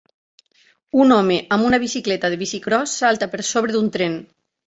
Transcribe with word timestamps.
Un 1.03 1.13
home 1.17 1.35
amb 1.57 1.67
una 1.67 1.79
bicicleta 1.83 2.33
de 2.35 2.39
bicicròs 2.43 2.97
salta 3.03 3.31
per 3.35 3.43
sobre 3.53 3.77
d'un 3.79 3.93
tren. 3.99 4.17